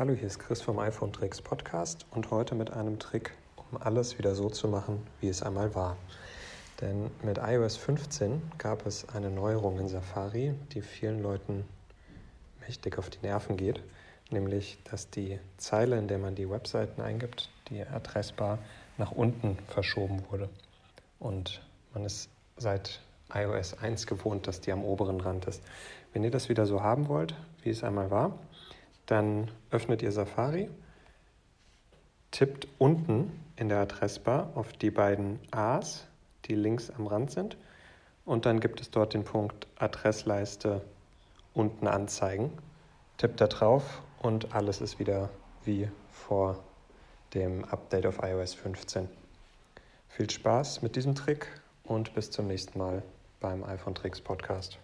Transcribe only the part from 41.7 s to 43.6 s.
anzeigen. Tippt da